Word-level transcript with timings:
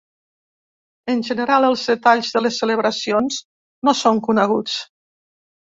En 1.13 1.21
general 1.27 1.67
els 1.69 1.83
detalls 1.91 2.33
de 2.39 2.43
les 2.47 2.59
celebracions 2.65 3.39
no 3.89 3.97
són 4.05 4.25
coneguts. 4.31 4.85